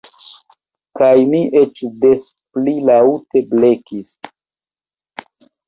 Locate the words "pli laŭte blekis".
2.57-4.13